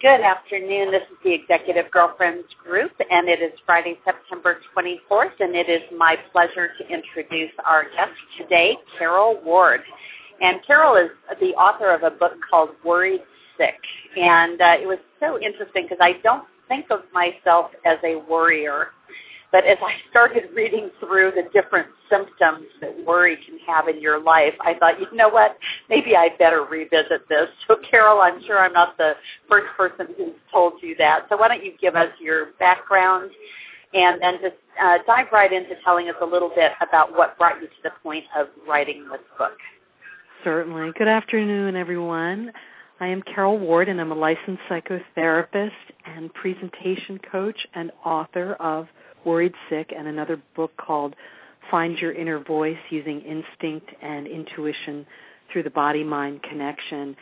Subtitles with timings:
[0.00, 0.92] Good afternoon.
[0.92, 5.82] This is the Executive Girlfriends Group, and it is Friday, September 24th, and it is
[5.96, 9.80] my pleasure to introduce our guest today, Karol Ward.
[10.40, 13.22] And Karol is the author of a book called Worried
[13.56, 13.74] Sick,
[14.16, 18.90] and uh, it was so interesting because I don't think of myself as a worrier.
[19.50, 24.20] But as I started reading through the different symptoms that worry can have in your
[24.22, 25.56] life, I thought, you know what,
[25.88, 27.48] maybe I'd better revisit this.
[27.66, 29.14] So Karol, I'm sure I'm not the
[29.48, 31.26] first person who's told you that.
[31.30, 33.30] So why don't you give us your background
[33.94, 37.60] and then just uh, dive right into telling us a little bit about what brought
[37.60, 39.56] you to the point of writing this book.
[40.44, 40.92] Certainly.
[40.96, 42.52] Good afternoon, everyone.
[43.00, 45.70] I am Karol Ward, and I'm a licensed psychotherapist
[46.04, 48.88] and presentation coach and author of
[49.28, 51.14] Worried Sick and another book called
[51.70, 55.04] Find Your Inner Voice Using Instinct and Intuition
[55.52, 57.14] Through the Body-Mind Connection.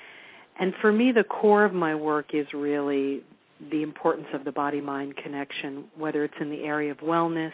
[0.60, 3.24] And for me, the core of my work is really
[3.72, 7.50] the importance of the body-mind connection, whether it's in the area of wellness,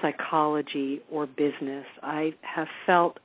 [0.00, 1.86] psychology, or business.
[2.02, 3.20] I have felt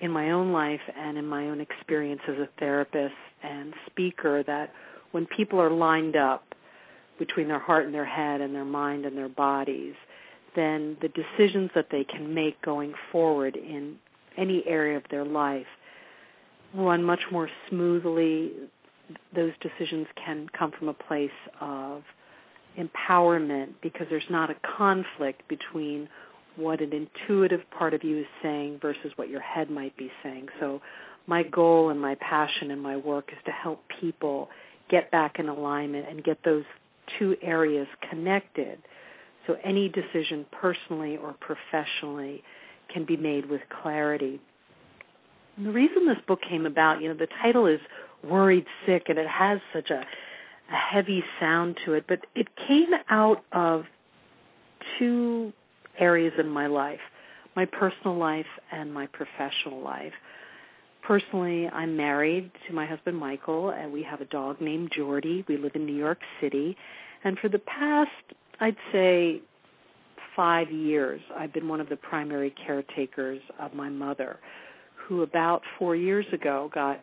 [0.00, 4.72] in my own life and in my own experience as a therapist and speaker that
[5.10, 6.44] when people are lined up
[7.18, 9.94] between their heart and their head and their mind and their bodies,
[10.56, 13.96] then the decisions that they can make going forward in
[14.36, 15.66] any area of their life
[16.74, 18.52] run much more smoothly.
[19.34, 22.02] Those decisions can come from a place of
[22.78, 26.08] empowerment because there's not a conflict between
[26.56, 30.48] what an intuitive part of you is saying versus what your head might be saying.
[30.60, 30.80] So
[31.26, 34.48] my goal and my passion in my work is to help people
[34.90, 36.64] get back in alignment and get those
[37.18, 38.78] two areas connected.
[39.46, 42.42] So any decision personally or professionally
[42.92, 44.40] can be made with clarity.
[45.56, 47.80] And the reason this book came about, you know, the title is
[48.22, 52.90] Worried Sick and it has such a, a heavy sound to it, but it came
[53.08, 53.84] out of
[54.98, 55.52] two
[55.98, 57.00] areas in my life,
[57.54, 60.12] my personal life and my professional life.
[61.06, 65.44] Personally, I'm married to my husband Michael, and we have a dog named Jordy.
[65.46, 66.74] We live in New York City,
[67.24, 68.10] and for the past,
[68.60, 69.42] I'd say,
[70.34, 74.38] five years, I've been one of the primary caretakers of my mother,
[74.96, 77.00] who about four years ago got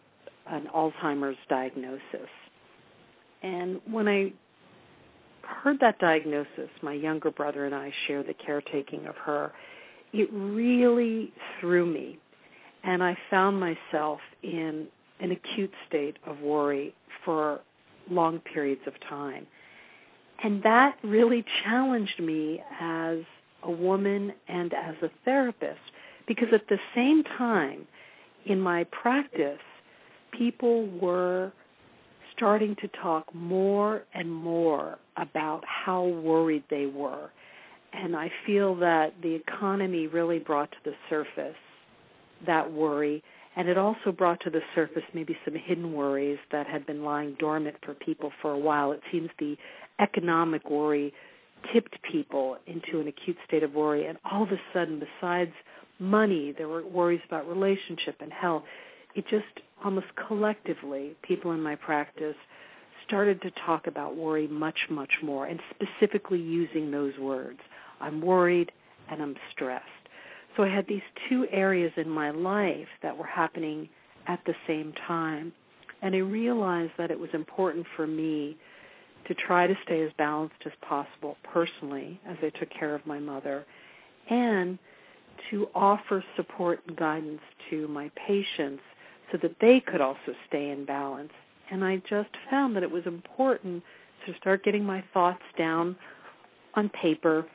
[0.47, 2.01] an Alzheimer's diagnosis.
[3.43, 4.33] And when I
[5.43, 9.51] heard that diagnosis, my younger brother and I share the caretaking of her,
[10.11, 12.17] it really threw me
[12.83, 14.87] and I found myself in
[15.19, 16.93] an acute state of worry
[17.23, 17.61] for
[18.09, 19.45] long periods of time.
[20.43, 23.19] And that really challenged me as
[23.63, 25.79] a woman and as a therapist
[26.27, 27.85] because at the same time
[28.45, 29.59] in my practice,
[30.31, 31.51] people were
[32.35, 37.29] starting to talk more and more about how worried they were.
[37.93, 41.55] And I feel that the economy really brought to the surface
[42.45, 43.23] that worry,
[43.55, 47.35] and it also brought to the surface maybe some hidden worries that had been lying
[47.39, 48.91] dormant for people for a while.
[48.91, 49.57] It seems the
[49.99, 51.13] economic worry
[51.73, 55.51] tipped people into an acute state of worry, and all of a sudden, besides
[55.99, 58.63] money, there were worries about relationship and health.
[59.15, 59.45] It just
[59.83, 62.35] almost collectively, people in my practice
[63.05, 67.59] started to talk about worry much, much more, and specifically using those words.
[67.99, 68.71] I'm worried
[69.09, 69.85] and I'm stressed.
[70.55, 73.87] So I had these two areas in my life that were happening
[74.27, 75.53] at the same time.
[76.01, 78.57] And I realized that it was important for me
[79.27, 83.19] to try to stay as balanced as possible personally as I took care of my
[83.19, 83.65] mother
[84.29, 84.79] and
[85.49, 88.81] to offer support and guidance to my patients
[89.31, 91.31] so that they could also stay in balance.
[91.69, 93.83] And I just found that it was important
[94.25, 95.95] to start getting my thoughts down
[96.75, 97.45] on paper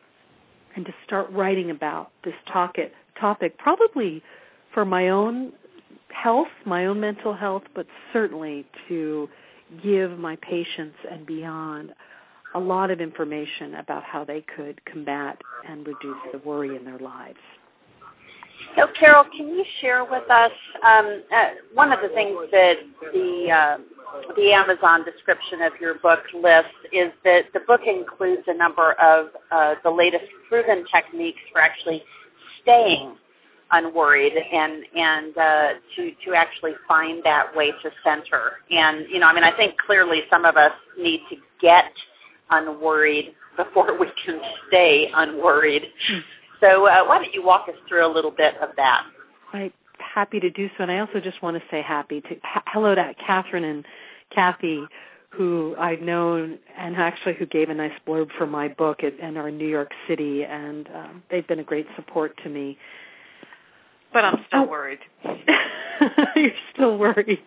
[0.77, 4.23] and to start writing about this topic, topic probably
[4.73, 5.53] for my own
[6.15, 9.29] health, my own mental health, but certainly to
[9.83, 11.93] give my patients and beyond
[12.55, 16.99] a lot of information about how they could combat and reduce the worry in their
[16.99, 17.39] lives.
[18.77, 20.53] So, Karol, can you share with us
[20.83, 21.45] um, uh,
[21.75, 22.77] one of the things that
[23.13, 23.79] the uh,
[24.37, 29.29] the Amazon description of your book lists is that the book includes a number of
[29.51, 32.03] uh, the latest proven techniques for actually
[32.63, 33.17] staying
[33.73, 38.53] unworried and and uh, to to actually find that way to center.
[38.71, 41.93] And you know, I mean, I think clearly some of us need to get
[42.51, 45.83] unworried before we can stay unworried.
[46.09, 46.19] Hmm.
[46.61, 49.05] So uh, why don't you walk us through a little bit of that?
[49.53, 49.73] I'm
[50.17, 52.95] happy to do so, and I also just want to say happy to ha- hello
[52.95, 53.85] to Catherine and
[54.35, 54.83] Kathy,
[55.29, 59.37] who I've known and actually who gave a nice blurb for my book at, and
[59.37, 62.79] are in New York City, and um, they've been a great support to me.
[64.15, 64.65] But I'm still oh.
[64.65, 65.01] worried.
[66.35, 67.43] You're still worried.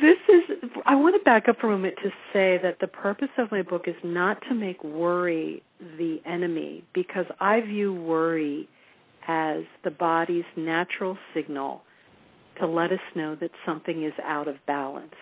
[0.00, 3.28] This is, I want to back up for a moment to say that the purpose
[3.38, 5.64] of my book is not to make worry
[5.98, 8.68] the enemy because I view worry
[9.30, 11.82] as the body's natural signal
[12.58, 15.14] to let us know that something is out of balance.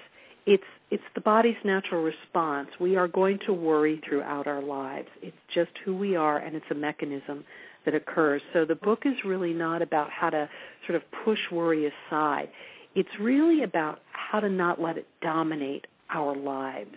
[0.47, 2.71] It's it's the body's natural response.
[2.81, 5.09] We are going to worry throughout our lives.
[5.21, 7.45] It's just who we are and it's a mechanism
[7.85, 8.41] that occurs.
[8.55, 10.49] So the book is really not about how to
[10.87, 12.49] sort of push worry aside.
[12.95, 16.97] It's really about how to not let it dominate our lives.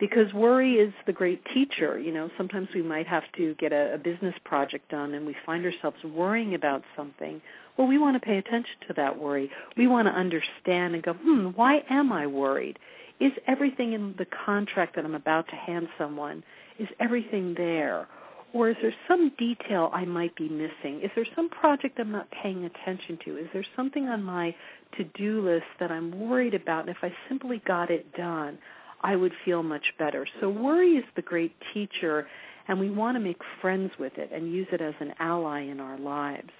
[0.00, 1.98] Because worry is the great teacher.
[1.98, 5.36] You know, sometimes we might have to get a, a business project done and we
[5.44, 7.40] find ourselves worrying about something.
[7.76, 9.50] Well, we want to pay attention to that worry.
[9.76, 12.78] We want to understand and go, hmm, why am I worried?
[13.20, 16.42] Is everything in the contract that I'm about to hand someone,
[16.78, 18.08] is everything there?
[18.54, 21.02] Or is there some detail I might be missing?
[21.02, 23.36] Is there some project I'm not paying attention to?
[23.36, 24.54] Is there something on my
[24.96, 26.80] to-do list that I'm worried about?
[26.80, 28.58] And if I simply got it done,
[29.02, 30.26] I would feel much better.
[30.40, 32.26] So worry is the great teacher,
[32.68, 35.80] and we want to make friends with it and use it as an ally in
[35.80, 36.50] our lives.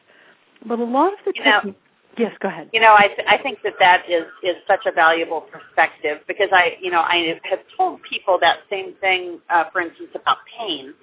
[0.66, 1.74] But a lot of the you know,
[2.18, 2.70] yes, go ahead.
[2.72, 6.48] You know, I th- I think that that is is such a valuable perspective because
[6.52, 10.94] I you know I have told people that same thing, uh, for instance, about pain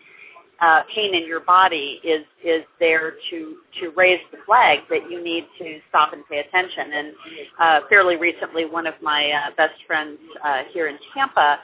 [0.59, 5.23] uh, pain in your body is is there to to raise the flag that you
[5.23, 6.93] need to stop and pay attention.
[6.93, 7.13] And
[7.59, 11.59] uh, fairly recently, one of my uh, best friends uh, here in Tampa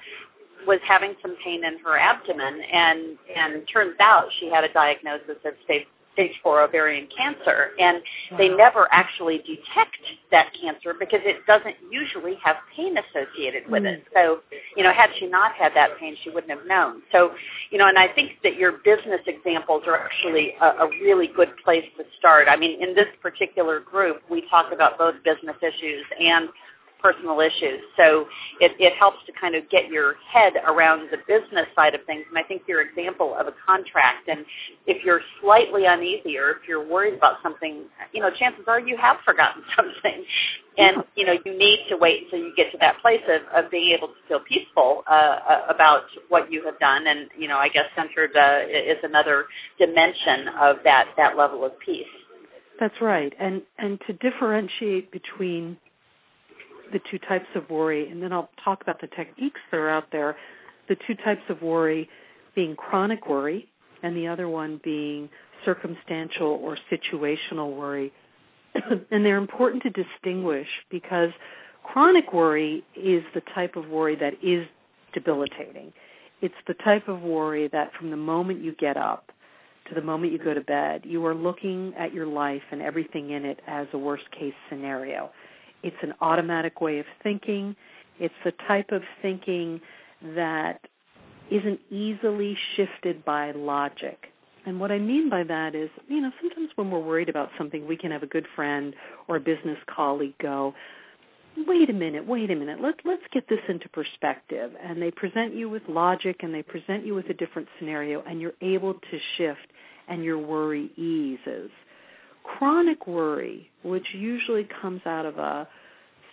[0.67, 5.37] was having some pain in her abdomen, and and turns out she had a diagnosis
[5.43, 8.01] of stage stage four ovarian cancer, and
[8.37, 9.97] they never actually detect
[10.31, 14.03] that cancer because it doesn't usually have pain associated with it.
[14.07, 14.13] Hmm.
[14.13, 14.39] So,
[14.75, 17.01] you know, had she not had that pain, she wouldn't have known.
[17.11, 17.31] So,
[17.71, 21.49] you know, and I think that your business examples are actually a, a really good
[21.63, 22.47] place to start.
[22.49, 26.49] I mean, in this particular group, we talk about both business issues and
[27.03, 27.81] personal issues.
[27.97, 28.25] So
[28.61, 32.23] it, it helps to kind of get your head around the business side of things.
[32.29, 34.45] And I think your example of a contract, and
[34.87, 37.83] if you're slightly uneasy or if you're worried about something,
[38.13, 40.23] you know, chances are you have forgotten something.
[40.77, 43.69] And, you know, you need to wait until you get to that place of, of
[43.69, 47.05] being able to feel peaceful uh, uh about what you have done.
[47.05, 49.45] And, you know, I guess centered uh, is another
[49.77, 52.07] dimension of that, that level of peace.
[52.79, 53.33] That's right.
[53.39, 55.77] And and to differentiate between
[56.93, 60.05] the two types of worry, and then I'll talk about the techniques that are out
[60.11, 60.37] there.
[60.87, 62.07] The two types of worry
[62.55, 63.67] being chronic worry,
[64.03, 65.29] and the other one being
[65.65, 68.13] circumstantial or situational worry.
[69.11, 71.29] and they're important to distinguish because
[71.83, 74.67] chronic worry is the type of worry that is
[75.13, 75.91] debilitating.
[76.41, 79.31] It's the type of worry that from the moment you get up
[79.87, 83.31] to the moment you go to bed, you are looking at your life and everything
[83.31, 85.31] in it as a worst case scenario.
[85.83, 87.75] It's an automatic way of thinking.
[88.19, 89.81] It's the type of thinking
[90.35, 90.79] that
[91.51, 94.27] isn't easily shifted by logic.
[94.65, 97.85] And what I mean by that is, you know, sometimes when we're worried about something,
[97.85, 98.95] we can have a good friend
[99.27, 100.73] or a business colleague go,
[101.67, 104.71] wait a minute, wait a minute, Let, let's get this into perspective.
[104.81, 108.39] And they present you with logic and they present you with a different scenario and
[108.39, 109.67] you're able to shift
[110.07, 111.69] and your worry eases.
[112.43, 115.67] Chronic worry, which usually comes out of a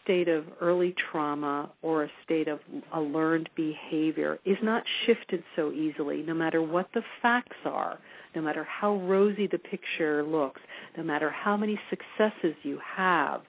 [0.03, 2.59] state of early trauma or a state of
[2.93, 7.99] a learned behavior, is not shifted so easily, no matter what the facts are,
[8.35, 10.61] no matter how rosy the picture looks,
[10.97, 13.43] no matter how many successes you have.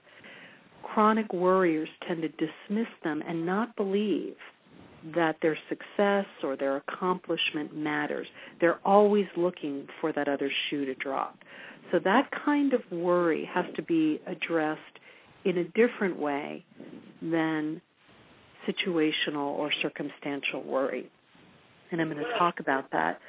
[0.84, 4.36] Chronic worriers tend to dismiss them and not believe
[5.16, 8.28] that their success or their accomplishment matters.
[8.60, 11.38] They're always looking for that other shoe to drop.
[11.92, 14.80] So that kind of worry has to be addressed
[15.44, 16.64] in a different way
[17.22, 17.82] than
[18.68, 21.10] situational or circumstantial worry.
[21.92, 23.20] And I'm going to talk about that.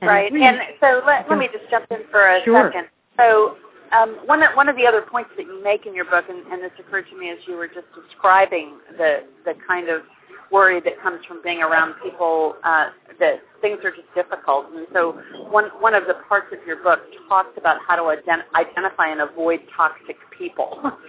[0.00, 0.32] And right.
[0.32, 2.72] And so let, let me just jump in for a sure.
[2.72, 2.88] second.
[3.18, 3.56] So
[3.92, 6.46] um, one, of, one of the other points that you make in your book, and,
[6.50, 10.02] and this occurred to me as you were just describing the, the kind of
[10.50, 12.86] worry that comes from being around people uh,
[13.18, 14.66] that things are just difficult.
[14.74, 18.44] And so one one of the parts of your book talks about how to ident-
[18.54, 20.92] identify and avoid toxic people.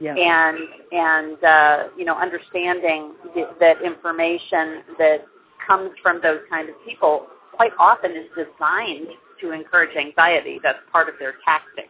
[0.00, 0.16] Yeah.
[0.16, 0.58] And
[0.90, 5.24] and uh, you know understanding th- that information that
[5.64, 9.06] comes from those kind of people quite often is designed
[9.40, 10.58] to encourage anxiety.
[10.60, 11.88] That's part of their tactic.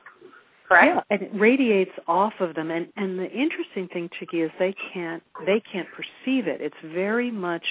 [0.73, 1.07] Correct?
[1.11, 2.71] Yeah, and it radiates off of them.
[2.71, 6.61] And and the interesting thing, Chicke, is they can't they can't perceive it.
[6.61, 7.65] It's very much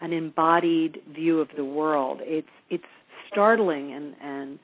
[0.00, 2.20] an embodied view of the world.
[2.22, 2.84] It's it's
[3.30, 4.58] startling, and and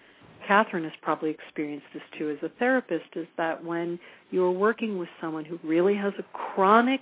[0.47, 3.07] Catherine has probably experienced this too as a therapist.
[3.17, 3.99] Is that when
[4.31, 7.01] you're working with someone who really has a chronic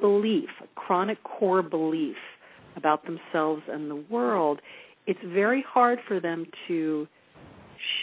[0.00, 2.16] belief, a chronic core belief
[2.76, 4.60] about themselves and the world,
[5.06, 7.08] it's very hard for them to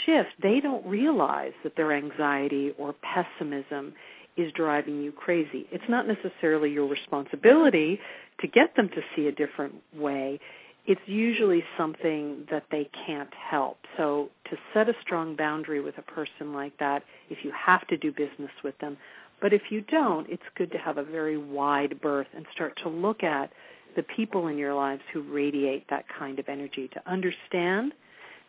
[0.05, 0.29] shift.
[0.41, 3.93] They don't realize that their anxiety or pessimism
[4.37, 5.65] is driving you crazy.
[5.71, 7.99] It's not necessarily your responsibility
[8.41, 10.39] to get them to see a different way.
[10.85, 13.77] It's usually something that they can't help.
[13.97, 17.97] So to set a strong boundary with a person like that, if you have to
[17.97, 18.97] do business with them,
[19.41, 22.89] but if you don't, it's good to have a very wide berth and start to
[22.89, 23.51] look at
[23.95, 27.93] the people in your lives who radiate that kind of energy to understand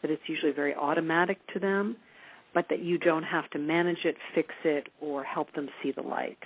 [0.02, 1.96] that it's usually very automatic to them,
[2.54, 6.02] but that you don't have to manage it, fix it, or help them see the
[6.02, 6.38] light.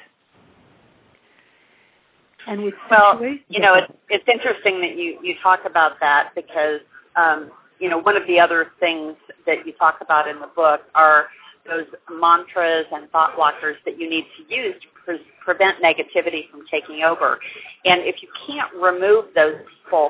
[2.46, 6.80] And with well, you know, it's it's interesting that you you talk about that because
[7.16, 9.14] um, you know one of the other things
[9.46, 11.26] that you talk about in the book are
[11.68, 16.64] those mantras and thought blockers that you need to use to pre- prevent negativity from
[16.70, 17.38] taking over.
[17.84, 19.56] And if you can't remove those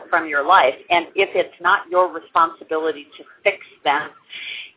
[0.08, 4.10] from your life, and if it's not your responsibility to fix them,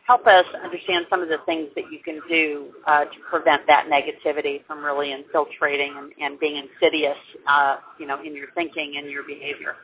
[0.06, 3.86] help us understand some of the things that you can do uh, to prevent that
[3.86, 7.16] negativity from really infiltrating and, and being insidious,
[7.48, 9.76] uh, you know, in your thinking and your behavior.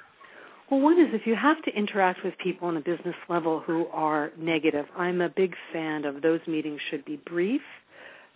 [0.71, 3.87] Well, one is if you have to interact with people on a business level who
[3.89, 7.63] are negative, I'm a big fan of those meetings should be brief.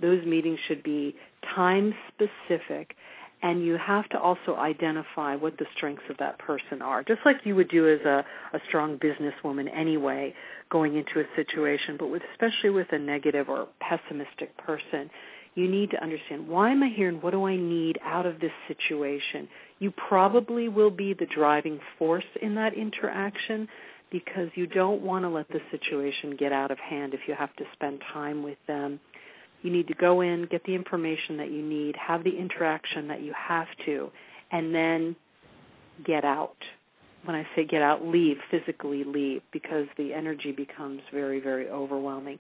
[0.01, 1.15] Those meetings should be
[1.55, 2.97] time specific
[3.45, 7.37] and you have to also identify what the strengths of that person are, just like
[7.45, 8.25] you would do as a,
[8.55, 10.35] a strong businesswoman anyway,
[10.71, 15.11] going into a situation, but with, especially with a negative or pessimistic person,
[15.57, 18.41] you need to understand why am I here and what do I need out of
[18.41, 19.47] this situation.
[19.79, 23.69] You probably will be the driving force in that interaction
[24.11, 27.55] because you don't want to let the situation get out of hand if you have
[27.57, 29.01] to spend time with them
[29.65, 33.23] you need to go in, get the information that you need, have the interaction that
[33.23, 34.11] you have to,
[34.53, 35.17] and then
[36.05, 36.57] get out.
[37.25, 42.39] When I say get out, leave, physically leave, because the energy becomes very, very overwhelming.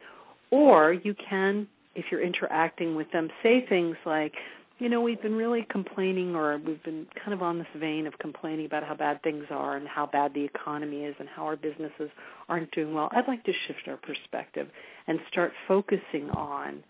[0.50, 4.34] Or you can, if you're interacting with them, say things like,
[4.78, 8.18] you know, we've been really complaining or we've been kind of on this vein of
[8.18, 11.56] complaining about how bad things are and how bad the economy is and how our
[11.56, 12.10] businesses
[12.50, 13.08] aren't doing well.
[13.12, 14.68] I'd like to shift our perspective
[15.06, 16.82] and start focusing on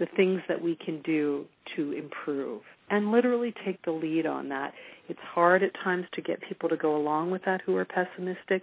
[0.00, 1.44] the things that we can do
[1.76, 4.72] to improve and literally take the lead on that.
[5.08, 8.62] It's hard at times to get people to go along with that who are pessimistic.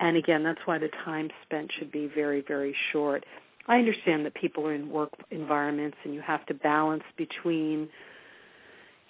[0.00, 3.24] And again, that's why the time spent should be very, very short.
[3.66, 7.88] I understand that people are in work environments and you have to balance between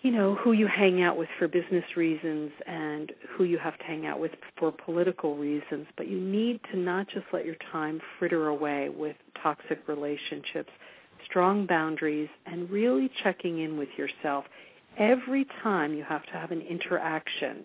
[0.04, 3.84] you know, who you hang out with for business reasons and who you have to
[3.84, 8.02] hang out with for political reasons, but you need to not just let your time
[8.18, 10.68] fritter away with toxic relationships
[11.24, 14.44] strong boundaries, and really checking in with yourself
[14.98, 17.64] every time you have to have an interaction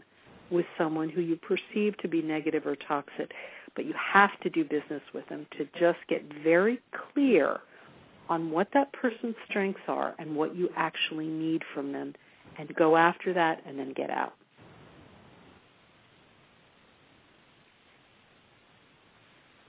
[0.49, 3.31] with someone who you perceive to be negative or toxic,
[3.75, 6.79] but you have to do business with them to just get very
[7.13, 7.59] clear
[8.29, 12.13] on what that person's strengths are and what you actually need from them
[12.57, 14.33] and go after that and then get out.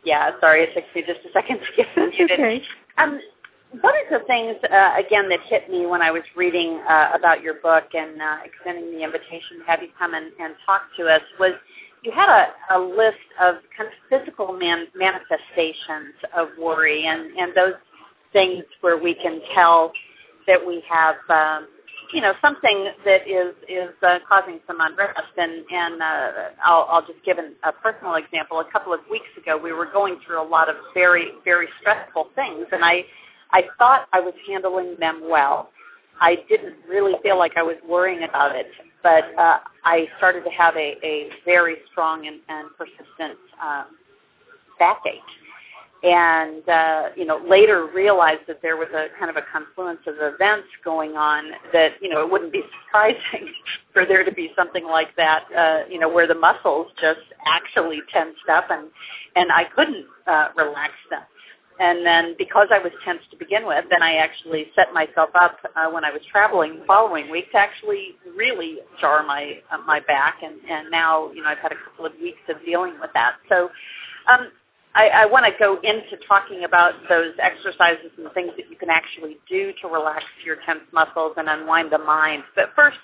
[0.04, 2.30] Yeah, sorry, it took me just a second to get muted.
[2.32, 2.62] Okay.
[2.96, 3.20] Um,
[3.80, 7.42] one of the things, uh, again, that hit me when I was reading uh, about
[7.42, 11.06] your book and uh, extending the invitation to have you come and, and talk to
[11.06, 11.52] us was
[12.02, 17.54] you had a, a list of kind of physical man, manifestations of worry and, and
[17.54, 17.74] those
[18.32, 19.92] things where we can tell
[20.46, 21.68] that we have, um,
[22.12, 25.20] you know, something that is is uh, causing some unrest.
[25.36, 26.30] And and uh,
[26.64, 28.58] I'll, I'll just give an, a personal example.
[28.58, 32.30] A couple of weeks ago, we were going through a lot of very very stressful
[32.34, 33.04] things, and I
[33.52, 35.70] I thought I was handling them well.
[36.20, 38.66] I didn't really feel like I was worrying about it,
[39.02, 43.86] but uh, I started to have a, a very strong and, and persistent um,
[44.78, 45.20] backache.
[46.02, 50.14] And uh, you know, later realized that there was a kind of a confluence of
[50.18, 53.52] events going on that you know it wouldn't be surprising
[53.92, 55.44] for there to be something like that.
[55.54, 58.88] Uh, you know, where the muscles just actually tensed up and
[59.36, 61.22] and I couldn't uh, relax them.
[61.80, 65.56] And then because I was tense to begin with, then I actually set myself up
[65.74, 70.00] uh, when I was traveling the following week to actually really jar my uh, my
[70.00, 70.40] back.
[70.42, 73.36] And, and now, you know, I've had a couple of weeks of dealing with that.
[73.48, 73.70] So
[74.30, 74.52] um,
[74.94, 78.90] I, I want to go into talking about those exercises and things that you can
[78.90, 82.42] actually do to relax your tense muscles and unwind the mind.
[82.54, 82.98] But first,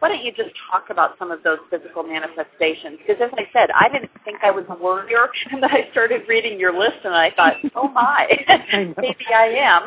[0.00, 2.98] why don't you just talk about some of those physical manifestations?
[2.98, 6.22] Because as I said, I didn't think I was a warrior, and then I started
[6.26, 9.82] reading your list, and I thought, oh my, I maybe I am.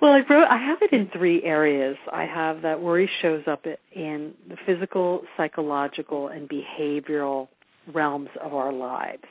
[0.00, 0.48] well, I wrote.
[0.48, 1.96] I have it in three areas.
[2.10, 7.48] I have that worry shows up in the physical, psychological, and behavioral
[7.92, 9.24] realms of our lives.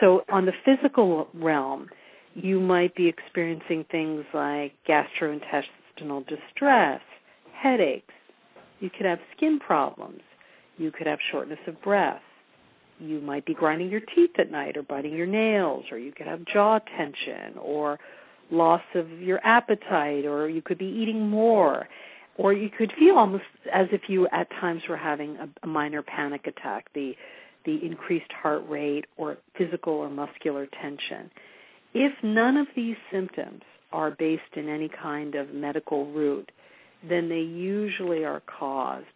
[0.00, 1.88] So on the physical realm,
[2.34, 7.00] you might be experiencing things like gastrointestinal distress,
[7.52, 8.12] headaches,
[8.80, 10.20] you could have skin problems.
[10.78, 12.22] You could have shortness of breath.
[12.98, 16.26] You might be grinding your teeth at night or biting your nails, or you could
[16.26, 17.98] have jaw tension or
[18.50, 21.88] loss of your appetite, or you could be eating more.
[22.38, 26.02] Or you could feel almost as if you at times were having a, a minor
[26.02, 27.16] panic attack, the
[27.64, 31.30] the increased heart rate or physical or muscular tension.
[31.94, 36.52] If none of these symptoms are based in any kind of medical root,
[37.08, 39.06] then they usually are caused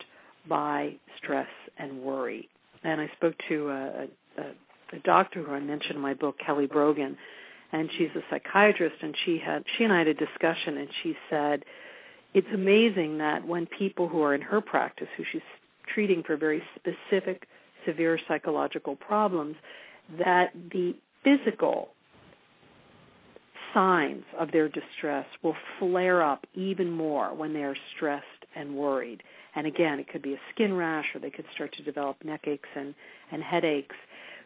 [0.49, 2.49] by stress and worry.
[2.84, 4.06] And I spoke to a,
[4.38, 7.16] a, a doctor who I mentioned in my book, Kelly Brogan,
[7.72, 11.14] and she's a psychiatrist, and she had she and I had a discussion, and she
[11.28, 11.64] said
[12.34, 15.42] it's amazing that when people who are in her practice, who she's
[15.92, 17.46] treating for very specific,
[17.87, 19.56] severe psychological problems,
[20.18, 20.94] that the
[21.25, 21.90] physical
[23.75, 29.23] signs of their distress will flare up even more when they are stressed and worried.
[29.55, 32.47] And again, it could be a skin rash or they could start to develop neck
[32.47, 32.95] aches and,
[33.33, 33.97] and headaches.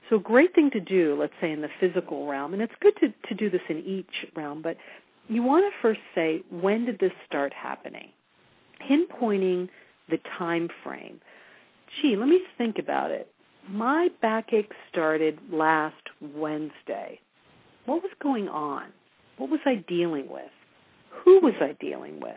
[0.09, 2.95] So a great thing to do, let's say in the physical realm, and it's good
[3.01, 4.77] to, to do this in each realm, but
[5.29, 8.11] you want to first say, when did this start happening?
[8.89, 9.69] Pinpointing
[10.11, 11.21] the time frame.
[12.03, 13.29] Gee, let me think about it.
[13.69, 17.21] My backache started last Wednesday.
[17.87, 18.89] What was going on?
[19.37, 20.51] What was I dealing with?
[21.25, 22.37] Who was I dealing with?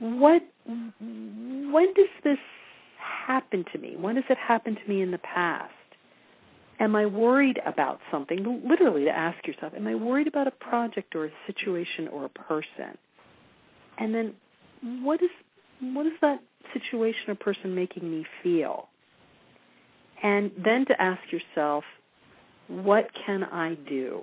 [0.00, 2.38] What when does this
[2.98, 3.96] happen to me?
[3.96, 5.72] When does it happen to me in the past?
[6.80, 8.62] Am I worried about something?
[8.68, 12.28] Literally to ask yourself, am I worried about a project or a situation or a
[12.28, 12.96] person?
[13.98, 14.34] And then
[15.02, 15.30] what is
[15.80, 16.40] what is that
[16.72, 18.88] situation or person making me feel?
[20.22, 21.84] And then to ask yourself,
[22.68, 24.22] what can I do?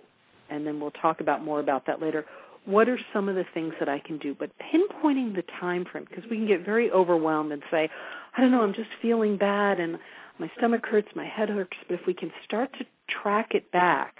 [0.50, 2.26] And then we'll talk about more about that later.
[2.66, 4.36] What are some of the things that I can do?
[4.38, 7.90] But pinpointing the time frame, because we can get very overwhelmed and say,
[8.36, 10.00] I don't know, I'm just feeling bad and
[10.40, 11.78] my stomach hurts, my head hurts.
[11.88, 14.16] But if we can start to track it back,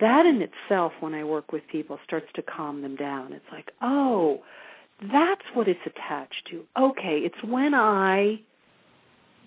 [0.00, 3.32] that in itself, when I work with people, starts to calm them down.
[3.32, 4.42] It's like, oh,
[5.12, 6.64] that's what it's attached to.
[6.78, 8.40] Okay, it's when I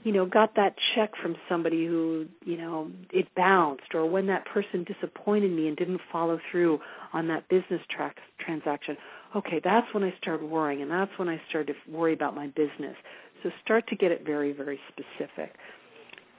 [0.03, 4.45] you know, got that check from somebody who, you know, it bounced, or when that
[4.45, 6.79] person disappointed me and didn't follow through
[7.13, 8.97] on that business tra- transaction.
[9.35, 12.47] Okay, that's when I started worrying, and that's when I started to worry about my
[12.47, 12.95] business.
[13.43, 15.55] So start to get it very, very specific.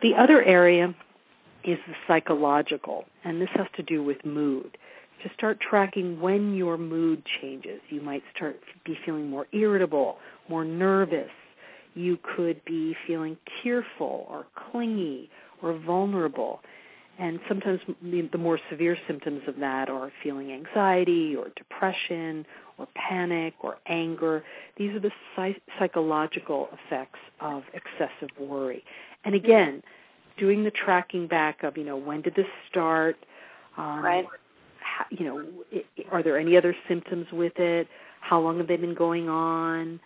[0.02, 0.94] The other area
[1.64, 4.76] is the psychological, and this has to do with mood.
[5.22, 7.80] To start tracking when your mood changes.
[7.90, 11.30] You might start be feeling more irritable, more nervous,
[11.94, 15.30] you could be feeling tearful or clingy
[15.62, 16.60] or vulnerable.
[17.18, 22.46] And sometimes the more severe symptoms of that are feeling anxiety or depression
[22.78, 24.42] or panic or anger.
[24.76, 25.12] These are the
[25.78, 28.82] psychological effects of excessive worry.
[29.24, 29.82] And again,
[30.38, 33.16] doing the tracking back of, you know, when did this start?
[33.76, 34.26] Um, right.
[34.80, 35.46] How, you know,
[36.10, 37.88] are there any other symptoms with it?
[38.20, 40.00] How long have they been going on?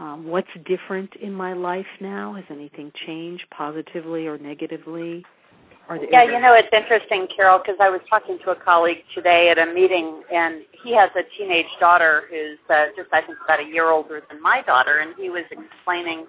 [0.00, 2.34] Um, what's different in my life now?
[2.34, 5.24] Has anything changed positively or negatively?
[6.10, 9.58] yeah, you know, it's interesting, Karol, because I was talking to a colleague today at
[9.58, 13.64] a meeting, and he has a teenage daughter who's uh, just, I think, about a
[13.64, 16.26] year older than my daughter, and he was explaining,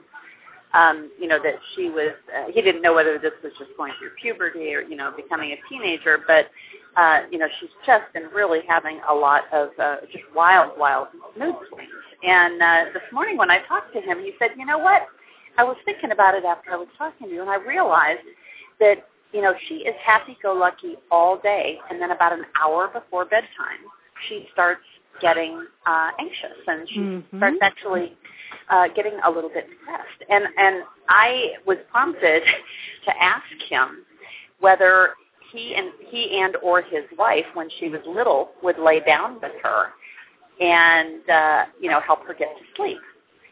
[0.73, 3.91] um, you know, that she was, uh, he didn't know whether this was just going
[3.99, 6.49] through puberty or, you know, becoming a teenager, but,
[6.95, 11.10] uh, you know, she's just been really having a lot of uh, just wild, wild
[11.38, 11.89] mood swings
[12.23, 15.03] and uh, this morning when I talked to him, he said, you know what?
[15.58, 18.21] I was thinking about it after I was talking to you, and I realized
[18.79, 23.84] that, you know, she is happy-go-lucky all day, and then about an hour before bedtime,
[24.27, 24.84] she starts
[25.21, 27.38] getting uh, anxious, and she mm-hmm.
[27.38, 28.13] starts actually
[28.69, 30.23] uh, getting a little bit depressed.
[30.29, 32.43] And and I was prompted
[33.05, 34.05] to ask him
[34.60, 35.15] whether
[35.51, 39.51] he and he and or his wife, when she was little, would lay down with
[39.63, 39.89] her
[40.60, 43.00] and uh, you know help her get to sleep.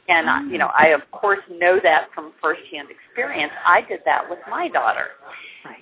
[0.10, 3.52] And uh, you know, I of course know that from firsthand experience.
[3.66, 5.08] I did that with my daughter.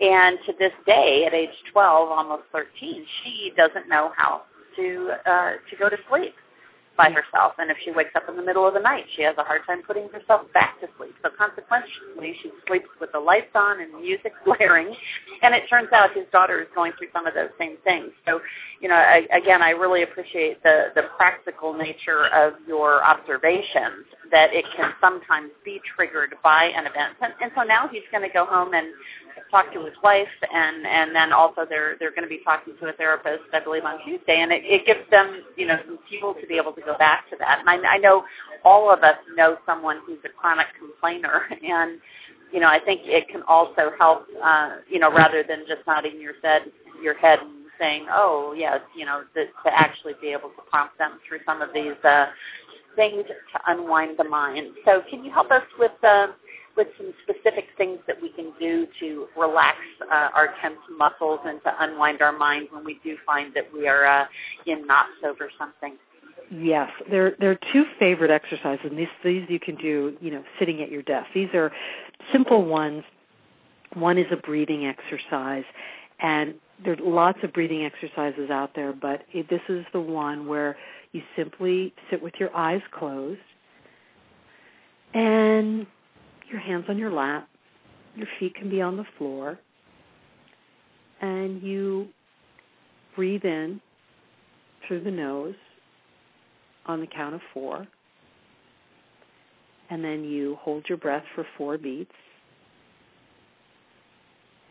[0.02, 4.44] And to this day, at age 12, almost 13, she doesn't know how
[4.78, 6.34] to uh, to go to sleep
[6.98, 7.54] by herself.
[7.58, 9.62] And if she wakes up in the middle of the night, she has a hard
[9.68, 11.14] time putting herself back to sleep.
[11.24, 14.96] So consequently, she sleeps with the lights on and music blaring.
[15.42, 18.12] And it turns out his daughter is going through some of those same things.
[18.26, 18.40] So,
[18.82, 24.54] you know, I, again, I really appreciate the, the practical nature of your observations that
[24.54, 27.16] it can sometimes be triggered by an event.
[27.22, 28.88] And, and so now he's going to go home and
[29.52, 32.88] talk to his wife, and and then also they're they're going to be talking to
[32.88, 36.36] a therapist, I believe, on Tuesday, and it, it gives them you know some fuel
[36.40, 37.60] to be able to go back to that.
[37.60, 38.24] And I, I know
[38.64, 42.00] all of us know someone who's a chronic complainer, and
[42.52, 46.20] you know I think it can also help uh, you know rather than just nodding
[46.20, 46.64] your head
[47.02, 50.98] your head and saying, oh yes, you know, to, to actually be able to prompt
[50.98, 52.28] them through some of these uh,
[52.96, 54.68] things to unwind the mind.
[54.86, 56.28] So can you help us with uh,
[56.78, 59.78] with some specific things that we can do to relax
[60.12, 63.88] uh, our tense muscles and to unwind our mind when we do find that we
[63.88, 64.26] are uh,
[64.66, 65.96] in knots over something.
[66.52, 70.44] Yes, there there are two favorite exercises, and these these you can do, you know,
[70.60, 71.28] sitting at your desk.
[71.34, 71.72] These are
[72.32, 73.04] simple ones.
[73.94, 75.64] One is a breathing exercise,
[76.20, 76.54] and
[76.84, 80.78] there's lots of breathing exercises out there, but it, this is the one where
[81.16, 83.40] you simply sit with your eyes closed
[85.14, 85.88] and
[86.52, 87.48] your hands on your lap.
[88.18, 89.58] Your feet can be on the floor.
[91.22, 92.10] And you
[93.16, 93.80] breathe in
[94.86, 95.56] through the nose
[96.86, 97.88] on the count of four.
[99.90, 102.12] And then you hold your breath for four beats.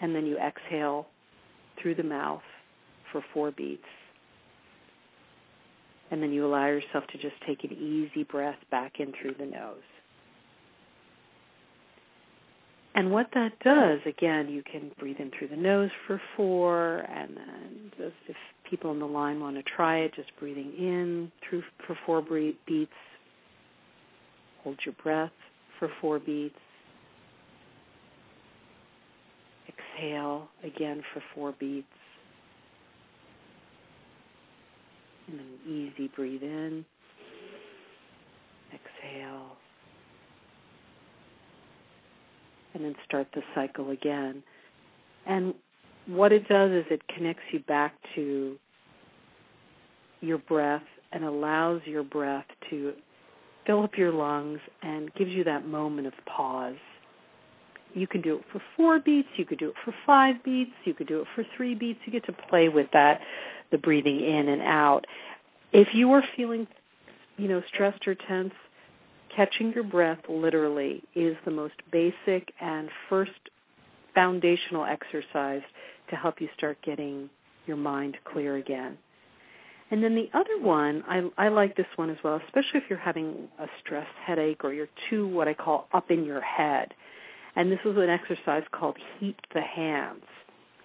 [0.02, 1.07] And then you exhale
[1.80, 2.42] through the mouth
[3.11, 3.83] for four beats.
[6.14, 9.46] And then you allow yourself to just take an easy breath back in through the
[9.46, 9.83] nose.
[12.94, 17.37] And what that does, again, you can breathe in through the nose for four, and
[17.37, 17.90] then
[18.29, 18.37] if
[18.70, 22.22] people on the line want to try it, just breathing in through for four
[22.64, 22.92] beats.
[24.62, 25.33] Hold your breath
[25.81, 26.55] for four beats.
[29.66, 31.88] Exhale again for four beats.
[35.29, 36.85] And then easy breathe in.
[38.73, 39.57] Exhale
[42.75, 44.43] and then start the cycle again.
[45.27, 45.55] And
[46.07, 48.57] what it does is it connects you back to
[50.21, 50.83] your breath
[51.13, 52.93] and allows your breath to
[53.67, 56.75] fill up your lungs and gives you that moment of pause.
[57.94, 60.94] You can do it for four beats, you could do it for five beats, you
[60.94, 62.00] could do it for three beats.
[62.04, 63.20] You get to play with that,
[63.70, 65.07] the breathing in and out.
[65.72, 66.66] If you are feeling,
[67.37, 68.52] you know, stressed or tense,
[69.35, 73.33] catching your breath literally is the most basic and first
[74.14, 75.62] foundational exercise
[76.11, 77.30] to help you start getting
[77.66, 78.98] your mind clear again.
[79.90, 82.98] And then the other one, I, I like this one as well, especially if you're
[82.98, 86.94] having a stress headache or you're too what I call up in your head.
[87.57, 90.23] And this is an exercise called Heat the Hands.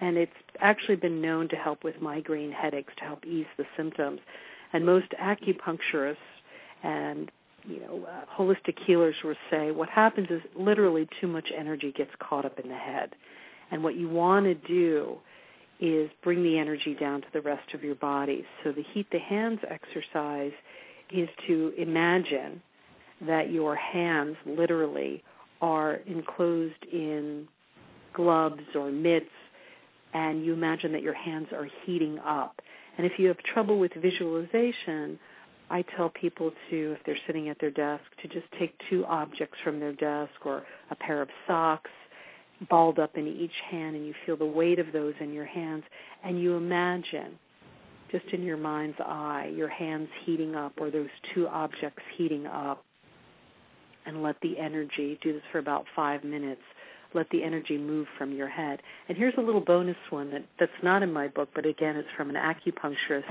[0.02, 4.20] And it's actually been known to help with migraine headaches to help ease the symptoms.
[4.72, 6.18] And most acupuncturists
[6.84, 7.32] and
[7.68, 12.12] you know, uh, holistic healers will say what happens is literally too much energy gets
[12.20, 13.16] caught up in the head.
[13.72, 15.18] And what you want to do
[15.80, 18.46] is bring the energy down to the rest of your body.
[18.64, 20.52] So the heat the hands exercise
[21.12, 22.62] is to imagine
[23.26, 25.24] that your hands literally
[25.62, 27.48] are enclosed in
[28.14, 29.30] gloves or mitts
[30.14, 32.60] and you imagine that your hands are heating up.
[32.98, 35.20] And if you have trouble with visualization,
[35.70, 39.58] I tell people to, if they're sitting at their desk, to just take two objects
[39.64, 41.92] from their desk or a pair of socks
[42.70, 45.84] balled up in each hand and you feel the weight of those in your hands
[46.24, 47.38] and you imagine
[48.12, 52.84] just in your mind's eye your hands heating up or those two objects heating up
[54.06, 56.62] and let the energy do this for about five minutes
[57.14, 58.82] let the energy move from your head.
[59.08, 62.10] And here's a little bonus one that, that's not in my book, but again, it's
[62.16, 63.30] from an acupuncturist,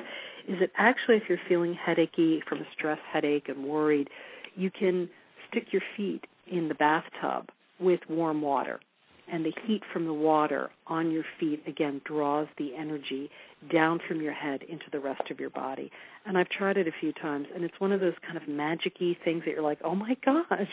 [0.48, 4.10] is that actually if you're feeling headachy from a stress headache and worried,
[4.56, 5.08] you can
[5.48, 8.80] stick your feet in the bathtub with warm water.
[9.30, 13.30] And the heat from the water on your feet, again, draws the energy
[13.70, 15.90] down from your head into the rest of your body.
[16.24, 19.16] And I've tried it a few times, and it's one of those kind of magic-y
[19.24, 20.68] things that you're like, oh my gosh,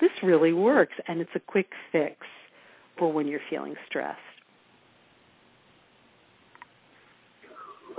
[0.00, 0.94] this really works.
[1.08, 2.16] And it's a quick fix
[2.98, 4.18] for when you're feeling stressed.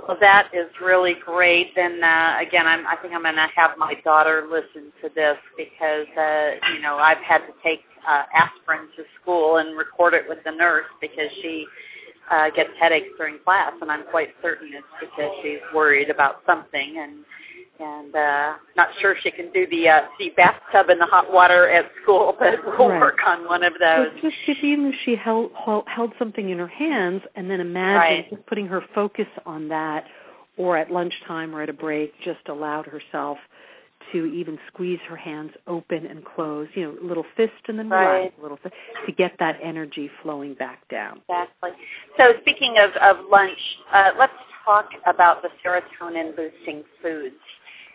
[0.06, 1.72] Well, that is really great.
[1.76, 5.36] And uh, again, I'm, I think I'm going to have my daughter listen to this
[5.56, 10.24] because uh, you know I've had to take uh, aspirin to school and record it
[10.28, 11.66] with the nurse because she
[12.30, 16.96] uh, gets headaches during class, and I'm quite certain it's because she's worried about something
[16.98, 17.24] and
[17.82, 21.68] and uh, not sure she can do the uh, the bathtub in the hot water
[21.68, 23.00] at school, but we'll right.
[23.00, 24.08] work on one of those.
[24.22, 27.96] So just if even if she held held something in her hands, and then imagine
[27.96, 28.30] right.
[28.30, 30.04] just putting her focus on that,
[30.56, 33.38] or at lunchtime or at a break, just allowed herself
[34.10, 38.16] to even squeeze her hands open and close, you know, little fist and then right.
[38.16, 38.74] relax, little fist,
[39.06, 41.20] to get that energy flowing back down.
[41.28, 41.70] Exactly.
[42.18, 43.58] So speaking of, of lunch,
[43.92, 44.32] uh, let's
[44.64, 47.36] talk about the serotonin boosting foods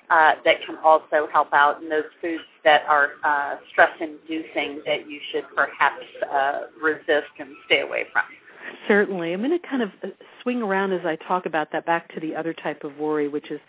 [0.10, 5.20] uh, that can also help out, and those foods that are uh, stress-inducing that you
[5.32, 8.24] should perhaps uh, resist and stay away from.
[8.88, 9.34] Certainly.
[9.34, 10.08] I'm going to kind of uh,
[10.42, 13.52] swing around as I talk about that back to the other type of worry, which
[13.52, 13.60] is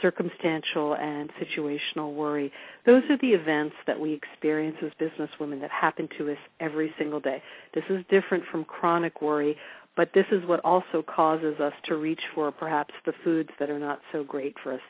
[0.00, 2.52] circumstantial and situational worry.
[2.84, 7.20] Those are the events that we experience as businesswomen that happen to us every single
[7.20, 7.42] day.
[7.72, 9.56] This is different from chronic worry,
[9.96, 13.78] but this is what also causes us to reach for perhaps the foods that are
[13.78, 14.80] not so great for us.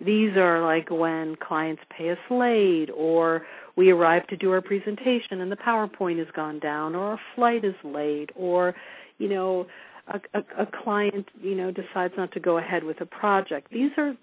[0.00, 3.44] These are like when clients pay us late or
[3.76, 7.64] we arrive to do our presentation and the PowerPoint has gone down or our flight
[7.64, 8.74] is late or,
[9.18, 9.66] you know,
[10.08, 13.68] a, a, a client, you know, decides not to go ahead with a project.
[13.72, 14.14] These are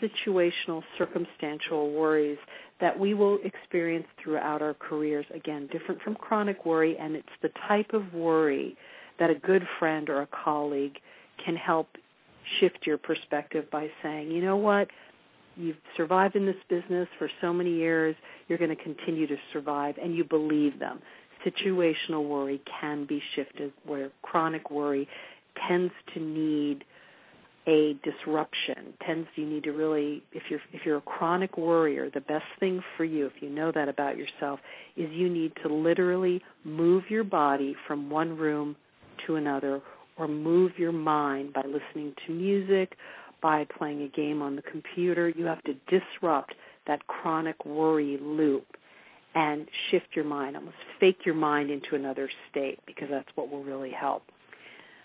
[0.00, 2.38] situational, circumstantial worries
[2.80, 5.26] that we will experience throughout our careers.
[5.34, 8.76] Again, different from chronic worry, and it's the type of worry
[9.20, 10.98] that a good friend or a colleague
[11.44, 11.86] can help
[12.58, 14.88] shift your perspective by saying, you know what,
[15.56, 18.16] you've survived in this business for so many years,
[18.48, 21.00] you're going to continue to survive, and you believe them.
[21.46, 25.06] Situational worry can be shifted where chronic worry
[25.68, 26.84] tends to need
[27.66, 32.20] a disruption tends you need to really if you're if you're a chronic worrier the
[32.22, 34.58] best thing for you if you know that about yourself
[34.96, 38.74] is you need to literally move your body from one room
[39.26, 39.80] to another
[40.16, 42.96] or move your mind by listening to music
[43.42, 46.54] by playing a game on the computer you have to disrupt
[46.86, 48.66] that chronic worry loop
[49.34, 53.62] and shift your mind almost fake your mind into another state because that's what will
[53.64, 54.22] really help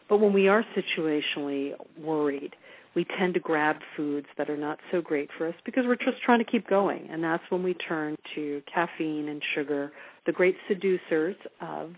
[0.07, 2.55] but when we are situationally worried,
[2.95, 6.21] we tend to grab foods that are not so great for us because we're just
[6.21, 7.07] trying to keep going.
[7.11, 9.91] And that's when we turn to caffeine and sugar,
[10.25, 11.95] the great seducers of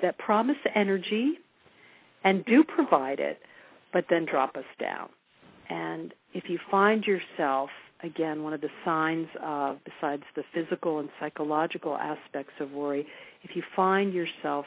[0.00, 1.38] that promise energy
[2.24, 3.40] and do provide it,
[3.92, 5.08] but then drop us down.
[5.68, 7.70] And if you find yourself,
[8.02, 13.06] again, one of the signs of, besides the physical and psychological aspects of worry,
[13.42, 14.66] if you find yourself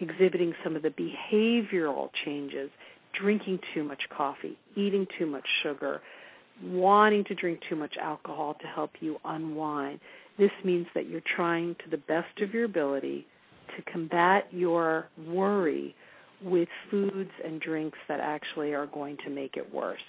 [0.00, 2.70] exhibiting some of the behavioral changes,
[3.12, 6.00] drinking too much coffee, eating too much sugar,
[6.62, 10.00] wanting to drink too much alcohol to help you unwind.
[10.38, 13.26] This means that you're trying to the best of your ability
[13.76, 15.94] to combat your worry
[16.42, 20.00] with foods and drinks that actually are going to make it worse.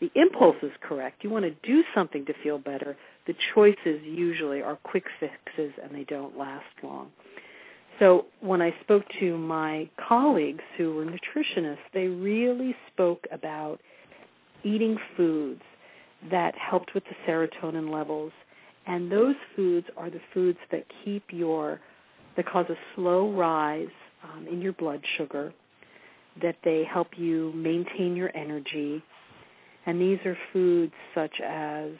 [0.00, 1.24] The impulse is correct.
[1.24, 2.96] You want to do something to feel better.
[3.26, 7.10] The choices usually are quick fixes and they don't last long.
[7.98, 13.80] So when I spoke to my colleagues who were nutritionists, they really spoke about
[14.62, 15.62] eating foods
[16.30, 18.32] that helped with the serotonin levels.
[18.86, 21.80] And those foods are the foods that keep your,
[22.36, 23.88] that cause a slow rise
[24.22, 25.52] um, in your blood sugar,
[26.42, 29.02] that they help you maintain your energy.
[29.86, 31.90] And these are foods such as,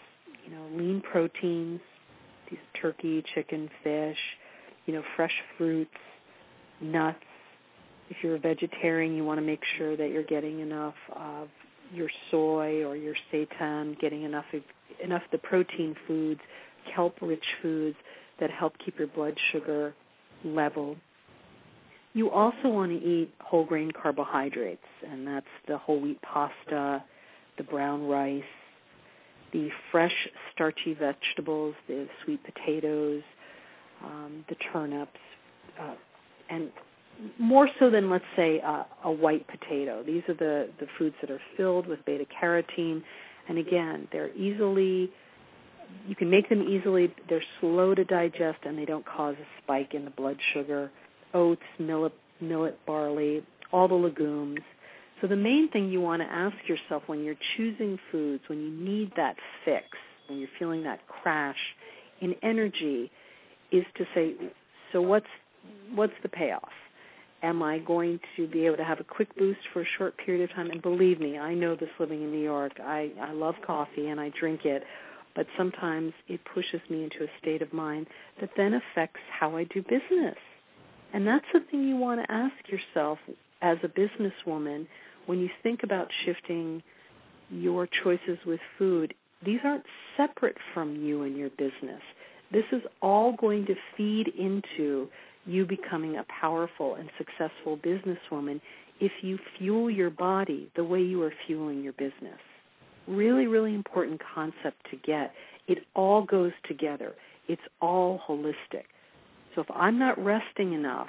[0.45, 1.81] you know, lean proteins,
[2.51, 4.19] these turkey, chicken, fish,
[4.87, 5.91] you know, fresh fruits,
[6.81, 7.19] nuts.
[8.11, 11.49] If you're a vegetarian, you want to make sure that you're getting enough of
[11.93, 14.63] your soy or your seitan, getting enough of,
[15.03, 16.41] enough of the protein foods,
[16.95, 17.97] kelp-rich foods
[18.41, 19.95] that help keep your blood sugar
[20.45, 20.97] level.
[22.19, 27.05] You also want to eat whole grain carbohydrates, and that's the whole wheat pasta,
[27.57, 28.43] the brown rice,
[29.53, 33.23] the fresh starchy vegetables, the sweet potatoes,
[34.05, 35.21] um, the turnips,
[35.81, 35.95] uh,
[36.51, 36.73] and
[37.39, 40.03] more so than let's say uh, a white potato.
[40.03, 43.01] These are the the foods that are filled with beta carotene,
[43.49, 45.13] and again, they're easily
[46.09, 47.15] you can make them easily.
[47.29, 50.91] They're slow to digest, and they don't cause a spike in the blood sugar.
[51.35, 54.61] Oats, millet, millet, barley, all the legumes.
[55.21, 58.71] So the main thing you want to ask yourself when you're choosing foods, when you
[58.71, 59.87] need that fix,
[60.29, 61.59] when you're feeling that crash
[62.21, 63.11] in energy,
[63.73, 64.35] is to say,
[64.93, 65.27] so what's
[65.95, 66.73] what's the payoff?
[67.43, 70.49] am I going to be able to have a quick boost for a short period
[70.49, 70.71] of time?
[70.71, 72.73] And believe me, I know this living in New York.
[72.81, 74.83] I, I love coffee and I drink it,
[75.35, 78.07] but sometimes it pushes me into a state of mind
[78.41, 80.37] that then affects how I do business.
[81.13, 83.19] And that's the thing you want to ask yourself
[83.63, 84.87] as a businesswoman
[85.27, 86.83] when you think about shifting
[87.51, 89.15] your choices with food.
[89.45, 89.85] These aren't
[90.17, 92.03] separate from you and your business.
[92.53, 95.09] This is all going to feed into
[95.47, 98.61] you becoming a powerful and successful businesswoman
[99.01, 102.39] if you fuel your body the way you are fueling your business.
[103.07, 105.33] Really, really important concept to get.
[105.67, 107.15] It all goes together.
[107.49, 108.85] It's all holistic.
[109.59, 111.09] So if I'm not resting enough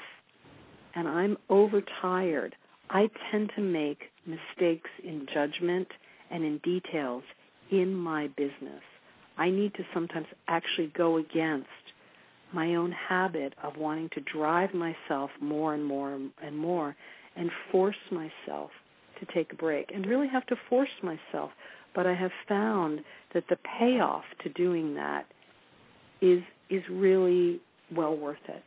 [0.95, 2.55] and I'm overtired,
[2.89, 5.87] I tend to make mistakes in judgment
[6.31, 7.21] and in details
[7.69, 8.81] in my business.
[9.37, 11.67] I need to sometimes actually go against
[12.51, 16.95] my own habit of wanting to drive myself more and more and more
[17.35, 18.71] and force myself
[19.19, 21.51] to take a break and really have to force myself.
[21.93, 23.01] But I have found
[23.35, 25.27] that the payoff to doing that
[26.19, 27.61] is is really
[27.95, 28.63] well worth it.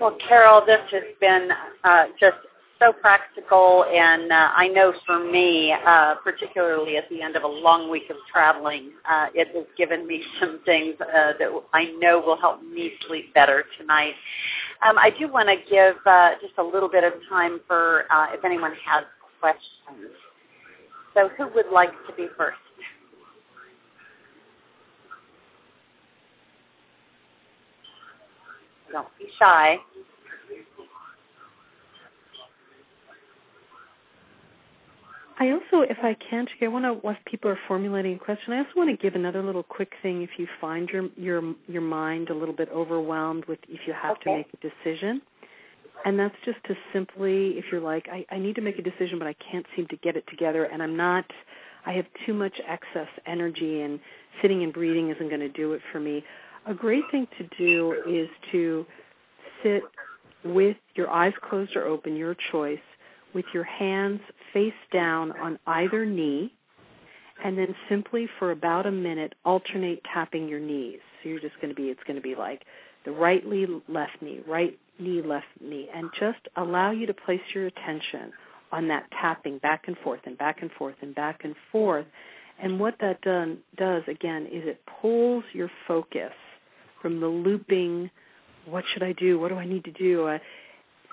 [0.00, 1.50] Well, Karol, this has been
[1.84, 2.36] uh, just
[2.80, 7.48] so practical, and uh, I know for me, uh, particularly at the end of a
[7.48, 12.20] long week of traveling, uh, it has given me some things uh, that I know
[12.20, 14.14] will help me sleep better tonight.
[14.84, 18.26] Um, I do want to give uh, just a little bit of time for uh,
[18.32, 19.04] if anyone has
[19.40, 20.10] questions.
[21.14, 22.58] So who would like to be first?
[28.92, 29.78] Don't be shy.
[35.38, 38.58] I also, if I can, I want to, while people are formulating a question, I
[38.58, 40.22] also want to give another little quick thing.
[40.22, 44.18] If you find your your your mind a little bit overwhelmed with, if you have
[44.18, 44.22] okay.
[44.24, 45.20] to make a decision,
[46.04, 49.18] and that's just to simply, if you're like, I, I need to make a decision,
[49.18, 51.24] but I can't seem to get it together, and I'm not,
[51.86, 53.98] I have too much excess energy, and
[54.42, 56.22] sitting and breathing isn't going to do it for me.
[56.66, 58.86] A great thing to do is to
[59.62, 59.82] sit
[60.44, 62.78] with your eyes closed or open, your choice,
[63.34, 64.20] with your hands
[64.52, 66.52] face down on either knee,
[67.44, 71.00] and then simply for about a minute alternate tapping your knees.
[71.22, 72.62] So you're just going to be, it's going to be like
[73.04, 77.40] the right knee, left knee, right knee, left knee, and just allow you to place
[77.52, 78.32] your attention
[78.70, 82.06] on that tapping back and forth and back and forth and back and forth.
[82.62, 86.32] And what that done, does, again, is it pulls your focus
[87.02, 88.10] from the looping,
[88.66, 90.40] what should I do, what do I need to do, a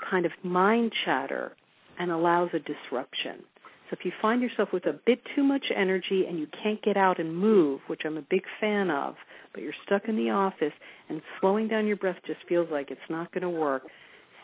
[0.10, 1.54] kind of mind chatter
[1.97, 3.43] and allows a disruption.
[3.89, 6.95] So if you find yourself with a bit too much energy and you can't get
[6.95, 9.15] out and move, which I'm a big fan of,
[9.52, 10.73] but you're stuck in the office
[11.10, 13.84] and slowing down your breath just feels like it's not going to work,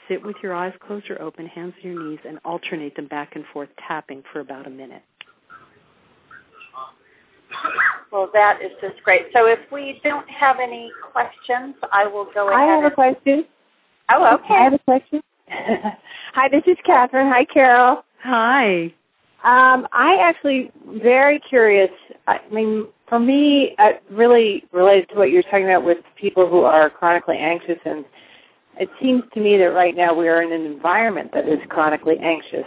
[0.08, 3.36] sit with your eyes closed or open, hands on your knees, and alternate them back
[3.36, 5.04] and forth, tapping for about a minute.
[8.16, 9.24] Well, that is just great.
[9.34, 12.62] So if we don't have any questions, I will go ahead.
[12.62, 13.44] I have a question.
[14.08, 14.54] Oh, okay.
[14.54, 15.22] I have a question.
[15.50, 17.28] Hi, this is Catherine.
[17.28, 18.06] Hi, Karol.
[18.24, 18.84] Hi.
[19.44, 21.92] Um, I actually very curious.
[22.26, 26.62] I mean, for me, it really related to what you're talking about with people who
[26.62, 28.06] are chronically anxious, and
[28.80, 32.18] it seems to me that right now we are in an environment that is chronically
[32.20, 32.66] anxious.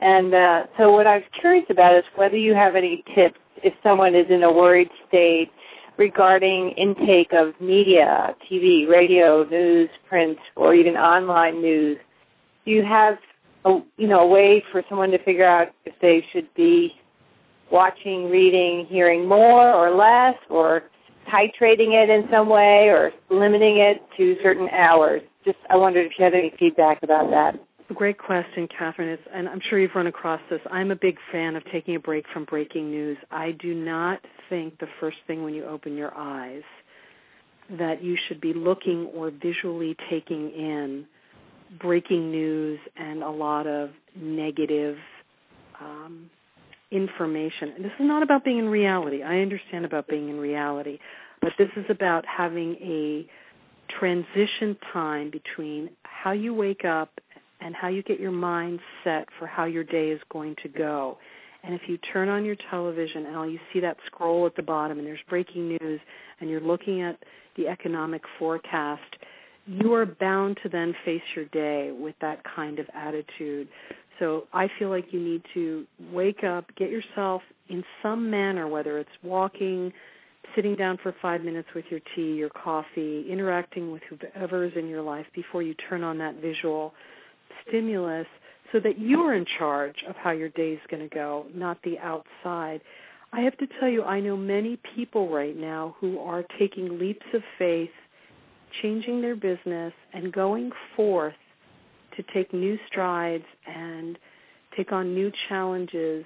[0.00, 3.74] And uh, so, what I was curious about is whether you have any tips if
[3.82, 5.50] someone is in a worried state
[5.96, 11.98] regarding intake of media, TV, radio, news, print, or even online news.
[12.64, 13.18] Do you have
[13.64, 16.94] a, you know, a way for someone to figure out if they should be
[17.70, 20.84] watching, reading, hearing more or less, or
[21.28, 25.22] titrating it in some way, or limiting it to certain hours?
[25.44, 27.58] Just, I wondered if you had any feedback about that.
[27.92, 29.10] Great question, Catherine.
[29.10, 30.60] It's, and I'm sure you've run across this.
[30.70, 33.18] I'm a big fan of taking a break from breaking news.
[33.30, 36.62] I do not think the first thing when you open your eyes
[37.78, 41.06] that you should be looking or visually taking in
[41.78, 44.96] breaking news and a lot of negative
[45.80, 46.30] um,
[46.90, 47.72] information.
[47.76, 49.22] And this is not about being in reality.
[49.22, 50.98] I understand about being in reality,
[51.40, 53.26] but this is about having a
[53.98, 57.10] transition time between how you wake up
[57.64, 61.16] and how you get your mind set for how your day is going to go.
[61.64, 64.62] And if you turn on your television and all you see that scroll at the
[64.62, 66.00] bottom and there's breaking news
[66.40, 67.18] and you're looking at
[67.56, 69.16] the economic forecast,
[69.66, 73.66] you are bound to then face your day with that kind of attitude.
[74.18, 77.40] So I feel like you need to wake up, get yourself
[77.70, 79.90] in some manner, whether it's walking,
[80.54, 84.86] sitting down for five minutes with your tea, your coffee, interacting with whoever is in
[84.86, 86.92] your life before you turn on that visual
[87.66, 88.26] stimulus
[88.72, 91.98] so that you're in charge of how your day is going to go, not the
[91.98, 92.80] outside.
[93.32, 97.26] I have to tell you, I know many people right now who are taking leaps
[97.32, 97.90] of faith,
[98.82, 101.34] changing their business, and going forth
[102.16, 104.18] to take new strides and
[104.76, 106.24] take on new challenges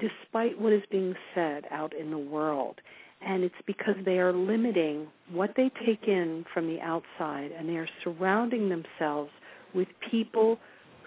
[0.00, 2.80] despite what is being said out in the world.
[3.24, 7.76] And it's because they are limiting what they take in from the outside and they
[7.76, 9.30] are surrounding themselves
[9.74, 10.58] with people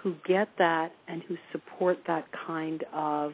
[0.01, 3.33] who get that and who support that kind of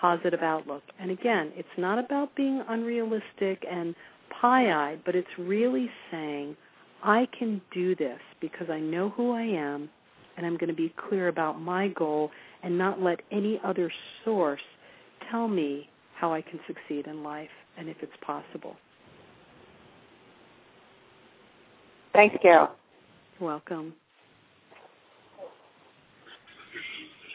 [0.00, 0.82] positive outlook.
[1.00, 3.94] And again, it's not about being unrealistic and
[4.40, 6.56] pie-eyed, but it's really saying,
[7.02, 9.88] I can do this because I know who I am
[10.36, 12.30] and I'm going to be clear about my goal
[12.62, 13.90] and not let any other
[14.24, 14.60] source
[15.30, 18.76] tell me how I can succeed in life and if it's possible.
[22.12, 22.70] Thanks, Karol.
[23.40, 23.94] Welcome.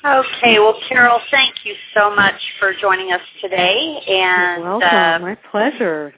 [0.03, 3.99] Okay, well, Karol, thank you so much for joining us today.
[4.07, 4.87] And You're welcome.
[4.87, 6.13] Uh, My pleasure.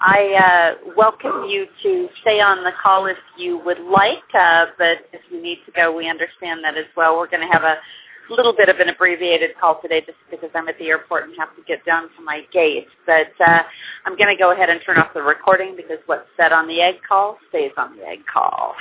[0.00, 4.98] I uh, welcome you to stay on the call if you would like, uh, but
[5.12, 7.16] if you need to go, we understand that as well.
[7.16, 7.76] We're going to have a
[8.28, 11.54] little bit of an abbreviated call today just because I'm at the airport and have
[11.56, 12.88] to get down to my gate.
[13.06, 13.62] But uh,
[14.04, 16.80] I'm going to go ahead and turn off the recording because what's said on the
[16.80, 18.74] egg call stays on the egg call.